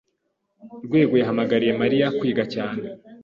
Rwego 0.85 1.13
yahamagariye 1.21 1.73
Mariya 1.81 2.07
kwiga 2.17 2.43
cyane. 2.53 2.81